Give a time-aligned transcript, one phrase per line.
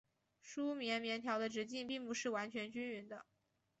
[0.41, 3.27] 梳棉棉条的直径并不是完全均匀的。